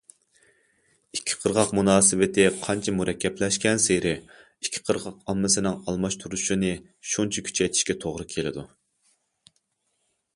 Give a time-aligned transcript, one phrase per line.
[1.17, 4.13] ئىككى قىرغاق مۇناسىۋىتى قانچە مۇرەككەپلەشكەنسېرى،
[4.67, 6.73] ئىككى قىرغاق ئاممىسىنىڭ ئالماشتۇرۇشىنى
[7.11, 8.65] شۇنچە كۈچەيتىشكە توغرا كېلىدۇ.